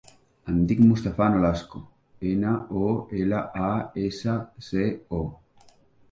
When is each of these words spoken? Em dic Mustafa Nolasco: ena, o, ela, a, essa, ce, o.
Em 0.51 0.59
dic 0.69 0.79
Mustafa 0.91 1.25
Nolasco: 1.33 1.81
ena, 2.29 2.53
o, 2.85 2.87
ela, 3.19 3.41
a, 3.67 3.67
essa, 4.05 4.39
ce, 4.69 4.87
o. 5.19 5.21